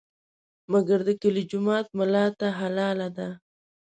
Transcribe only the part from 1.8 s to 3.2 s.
ملا ته حلاله